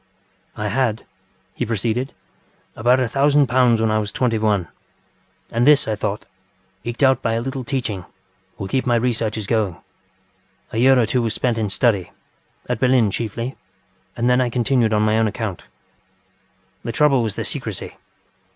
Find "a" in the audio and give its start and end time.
3.01-3.07, 7.33-7.39, 10.71-10.79